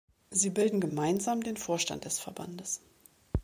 Sie 0.31 0.49
bilden 0.49 0.79
gemeinsam 0.81 1.41
den 1.43 1.57
Vorstand 1.57 2.05
des 2.05 2.17
Verbandes. 2.19 2.81